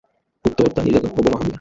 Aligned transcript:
গুপ্তহত্যা, 0.45 0.81
নির্যাতন 0.83 1.09
ও 1.09 1.15
বোমা 1.15 1.29
হামলা। 1.31 1.49